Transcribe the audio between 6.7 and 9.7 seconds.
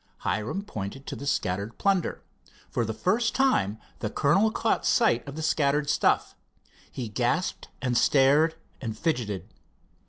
He gasped, and stared, and fidgeted.